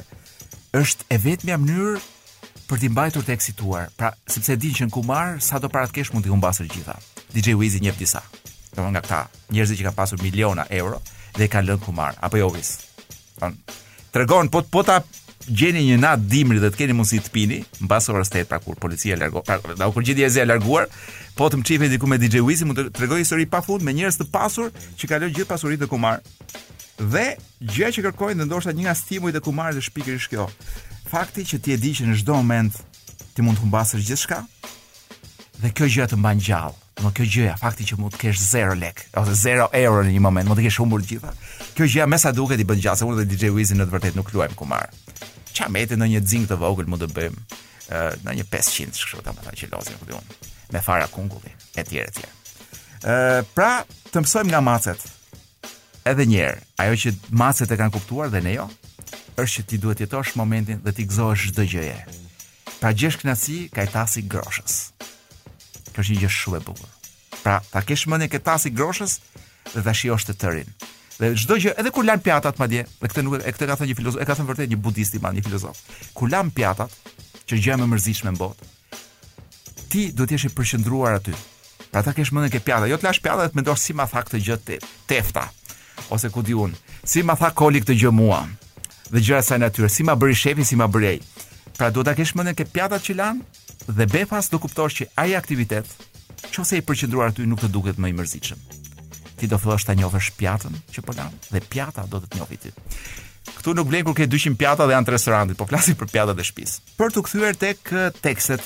[0.77, 2.01] është e vetmja mënyrë
[2.69, 3.87] për t'i mbajtur të eksituar.
[3.97, 6.99] Pra, sepse dinë që në kumar sa do para të kesh mund t'i humbasë gjitha.
[7.33, 8.21] DJ Wizi njeh disa.
[8.75, 9.21] Domthonë nga këta,
[9.55, 11.01] njerëzit që kanë pasur miliona euro
[11.39, 12.75] dhe kanë lënë kumar apo jo Wiz.
[14.13, 14.99] Tregon po po ta
[15.49, 18.77] gjeni një natë dimri dhe të keni mundësi të pini, mbas orës 8 pra kur
[18.81, 20.87] policia largo, pra da kur gjeni e larguar,
[21.39, 24.29] po të mçifni diku me DJ Wizi, mund të tregoj histori pafund me njerëz të
[24.35, 26.21] pasur që kalojnë gjithë pasuritë të kumar.
[26.99, 30.49] Dhe gjëja që kërkojnë ndoshta një nga stimujt e kumarit është pikërisht kjo.
[31.09, 32.81] Fakti që ti e di që në çdo moment
[33.37, 34.41] ti mund të humbasësh gjithçka
[35.63, 36.75] dhe kjo gjë të mban gjallë.
[36.99, 40.23] Do kjo gjëja, fakti që mund të kesh 0 lek ose 0 euro në një
[40.27, 41.21] moment, mund të kesh humbur të
[41.79, 43.93] Kjo gjëja me sa duket i bën gjallë, se unë dhe DJ Wizi në të
[43.95, 44.89] vërtetë nuk luajmë kumar.
[45.59, 49.23] Qa me jetë në një dzing të vogël mund të bëjmë në një 500 kështu
[49.27, 53.45] të që po lozim këtë me fara kungulli, e tjere tjere.
[53.57, 53.71] pra,
[54.13, 55.01] të mësojmë nga macet,
[56.05, 58.67] edhe njerë, ajo që macet e kanë kuptuar dhe ne jo,
[59.37, 61.97] është që ti duhet jetosh momentin dhe ti gëzohesh çdo gjëje.
[62.83, 64.77] Pra gjesh kënaqësi ka tasi groshës.
[65.95, 66.93] Kjo është një gjë shumë e bukur.
[67.43, 69.17] Pra, ta kesh mendje ke tasi groshës
[69.75, 70.71] dhe ta shijosh të tërin.
[71.19, 73.89] Dhe çdo gjë, edhe kur lan pjatat madje, dhe këtë nuk e këtë ka thënë
[73.91, 75.81] një filozof, e ka thënë vërtet një budist i madh, një filozof.
[76.15, 76.93] Kur lan pjatat,
[77.51, 78.69] që gjë më mërzitshme në botë,
[79.91, 81.35] ti do të jesh i përqendruar aty.
[81.91, 84.07] Pra ta kesh mendën ke pjata, jo të lash pjata dhe të mendosh si ma
[84.13, 84.79] tha këtë gjë te,
[85.11, 85.47] tefta
[86.15, 88.39] ose ku diun, si ma tha koli këtë gjë mua.
[89.11, 91.19] Dhe gjëra sa natyrë, si ma bëri shefi, si ma bërej.
[91.81, 93.43] Pra do ta kesh mendën ke pjatat që lan
[93.91, 95.89] dhe befas do kuptosh që ai aktivitet,
[96.55, 98.87] qoftë i përqendruar aty nuk të duket më i mërzitshëm
[99.39, 102.59] ti do fillosh ta njohësh pjatën që po lan dhe pjata do të të njohë
[102.65, 102.73] ti.
[103.59, 106.39] Ktu nuk blen kur ke 200 pjata dhe janë të restorantit, po flasim për pjatat
[106.39, 106.83] dhe shtëpisë.
[106.99, 107.93] Për të kthyer tek
[108.25, 108.65] tekstet,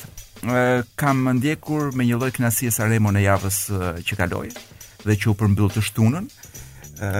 [0.98, 3.61] kam ndjekur me një lloj kënaqësie sa Remo në javës
[4.08, 4.48] që kaloi
[5.04, 6.30] dhe që u përmbyll të shtunën.
[6.98, 7.12] ë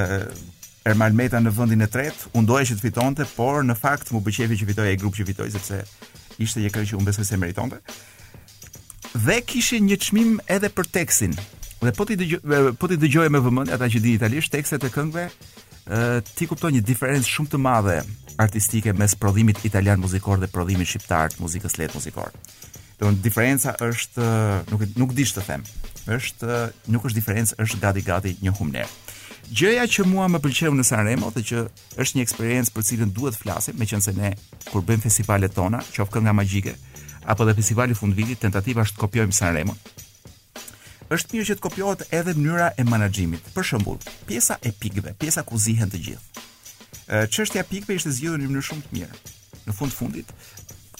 [0.91, 4.19] Ermal Meta në vendin e tretë, u ndoje që të fitonte, por në fakt më
[4.27, 5.79] pëlqeu që fitoi ai grup që fitoi sepse
[6.43, 7.79] ishte një kërcë që unë besoj se meritonte.
[9.15, 11.37] Dhe kishin një çmim edhe për tekstin,
[11.83, 12.41] Dhe po ti dëgjoj
[12.79, 15.25] po ti dëgjoj me vëmendje ata që di italisht tekstet e këngëve,
[15.91, 15.99] ë
[16.39, 17.97] ti kupton një diferencë shumë të madhe
[18.45, 22.31] artistike mes prodhimit italian muzikor dhe prodhimit shqiptar të muzikës lehtë muzikor.
[23.03, 24.29] Do diferenca është
[24.71, 25.65] nuk nuk di të them.
[26.19, 26.53] Është
[26.95, 28.87] nuk është diferencë, është gati gati një humner.
[29.51, 31.67] Gjëja që mua më pëlqeu në Sanremo dhe që
[31.99, 34.31] është një eksperiencë për cilën duhet flasim, meqense ne
[34.71, 36.79] kur bëjmë festivalet tona, qoftë kënga magjike
[37.27, 39.77] apo dhe festivali fundvitit, tentativa është të kopjojmë Sanremo,
[41.17, 43.51] është mirë që të kopjohet edhe mënyra e menaxhimit.
[43.55, 43.99] Për shembull,
[44.29, 46.47] pjesa e pikëve, pjesa ku zihen të gjithë.
[47.35, 49.21] Çështja e pikëve ishte zgjidhur në mënyrë shumë të mirë.
[49.69, 50.31] Në fund fundit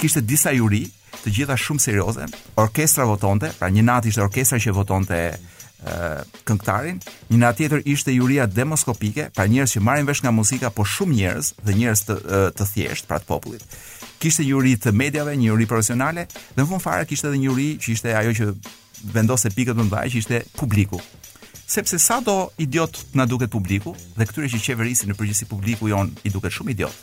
[0.03, 0.81] kishte disa juri,
[1.23, 2.25] të gjitha shumë serioze,
[2.59, 6.09] orkestra votonte, pra një natë ishte orkestra që votonte ë
[6.49, 6.99] këngëtarin,
[7.31, 11.15] një natë tjetër ishte juria demoskopike, pra njerëz që marrin vesh nga muzika, po shumë
[11.21, 12.19] njerëz dhe njerëz të
[12.59, 13.79] të thjeshtë pra të popullit.
[14.23, 17.51] Kishte një juri të mediave, një juri profesionale, dhe në fund fare kishte edhe një
[17.53, 18.51] juri që ishte ajo që
[19.05, 21.01] vendose pikët më të që ishte publiku.
[21.73, 26.11] Sepse sa do idiot na duket publiku dhe këtyre që qeverisin në përgjithësi publiku jon
[26.23, 26.97] i duket shumë idiot.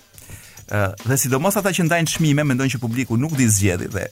[0.69, 4.05] Ë dhe sidomos ata që ndajnë çmime mendojnë që publiku nuk di zgjedhje dhe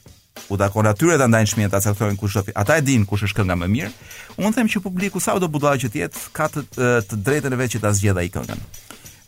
[0.50, 2.56] u takon atyre ta ndajnë çmimet ata thonë kush do fi.
[2.56, 3.94] Ata e dinë kush është kënga më mirë.
[4.42, 6.66] Unë them që publiku sa do budalla që të jetë ka të,
[7.10, 8.62] të drejtën e vet që ta zgjedh ai këngën.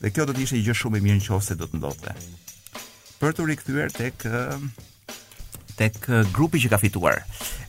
[0.02, 2.16] Dhe kjo do të ishte gjë shumë e mirë nëse do të ndodhte.
[3.20, 4.26] Për të rikthyer tek
[5.80, 5.96] tek
[6.36, 7.22] grupi që ka fituar.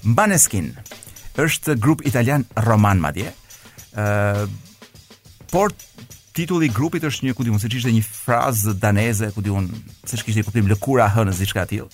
[0.03, 0.71] Maneskin
[1.41, 3.31] është grup italian Roman Madje.
[3.99, 4.47] Ëh,
[5.53, 5.71] por
[6.37, 9.67] titulli i grupit është një, ku diun, se ishte një frazë daneze, ku diun,
[10.07, 11.87] se ç'kishte kuptim lëkura hën në diçka atill.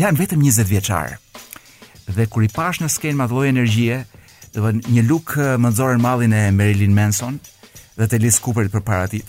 [0.00, 1.16] Jan vetëm 20 vjeçar.
[2.12, 4.02] Dhe kur i pash në skenë me lloj energjie,
[4.52, 7.38] do të një luk më nxorën mallin e Marilyn Manson
[7.96, 9.28] dhe të Lis Cooperit përpara paratit,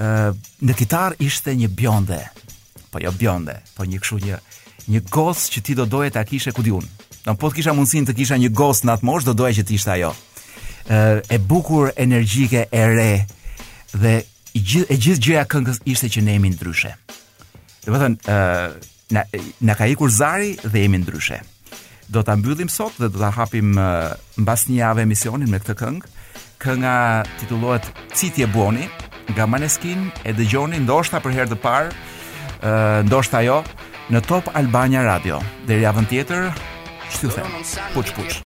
[0.00, 0.30] Ëh,
[0.64, 2.16] në kitar ishte një bjonde.
[2.92, 4.38] Po jo bjonde, po një kshu një
[4.90, 6.84] një gos që ti do doje ta kishe ku diun.
[7.22, 9.64] Do po të kisha mundsinë të kisha një gos në atë moshë, do doja që
[9.68, 10.12] të ishte ajo.
[10.90, 10.98] Ë
[11.30, 13.12] e bukur, energjike, e re
[13.92, 14.14] dhe
[14.52, 16.94] i gjith, e gjithë gjëja këngës ishte që ne jemi ndryshe.
[17.84, 18.72] Do po të thonë ë
[19.12, 19.26] na
[19.60, 21.38] na ka ikur zari dhe jemi ndryshe.
[22.12, 23.76] Do ta mbyllim sot dhe do ta hapim
[24.40, 26.10] mbas një javë emisionin me këtë këngë.
[26.62, 26.96] Kënga
[27.40, 28.86] titullohet Citje Buoni
[29.32, 31.94] nga Maneskin e dëgjoni ndoshta për herë të parë,
[33.08, 33.60] ndoshta jo,
[34.10, 35.38] në Top Albania Radio.
[35.68, 36.50] Deri javën tjetër,
[37.14, 37.58] shtu them.
[37.94, 38.40] Puç puç.